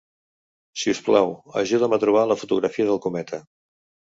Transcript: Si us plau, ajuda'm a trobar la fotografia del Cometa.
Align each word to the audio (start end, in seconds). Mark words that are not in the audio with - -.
Si 0.83 0.93
us 0.95 1.01
plau, 1.09 1.29
ajuda'm 1.63 1.95
a 1.99 1.99
trobar 2.05 2.25
la 2.33 2.39
fotografia 2.45 2.89
del 2.89 3.03
Cometa. 3.05 3.45